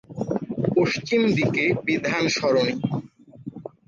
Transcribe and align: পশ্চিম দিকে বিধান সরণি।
পশ্চিম 0.75 1.21
দিকে 1.37 1.63
বিধান 1.85 2.23
সরণি। 2.29 2.75